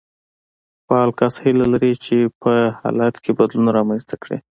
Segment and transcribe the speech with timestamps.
[0.85, 4.37] فعال کس هيله لري چې په حالت کې بدلون رامنځته کړي.